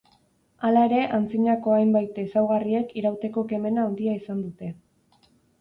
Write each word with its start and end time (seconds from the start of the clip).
Hala 0.67 0.85
ere 0.87 1.01
antzinako 1.17 1.75
hainbat 1.75 2.17
ezaugarriek 2.23 2.97
irauteko 3.03 3.47
kemena 3.53 3.87
handia 3.91 4.19
izan 4.23 4.45
dute. 4.49 4.73